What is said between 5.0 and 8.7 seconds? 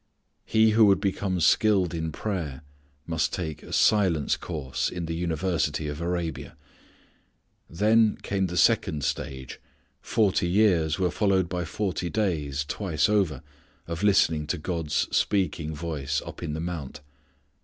the University of Arabia. Then came the